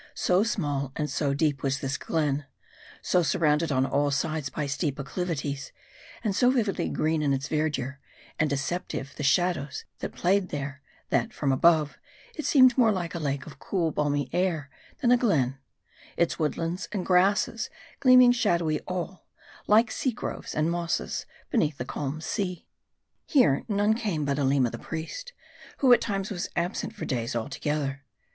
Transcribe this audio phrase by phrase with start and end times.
[0.01, 2.45] rg,: So small and so deep was this glen,
[3.03, 5.71] so surrounded on all sides by steep acclivities,
[6.23, 7.99] and so vividly green its verdure,
[8.39, 11.99] and deceptive the shadows that played there; that, from above,
[12.33, 15.59] it seemed more like a lake of cool, balmy air, than a glen:
[16.17, 19.27] its woodlands and grasses gleaming shadowy all,
[19.67, 22.65] like sea groves and mosses beneath the calm sea.
[23.27, 25.33] Here, none came but Aleema the priest,
[25.77, 28.03] who at times was absent for days together.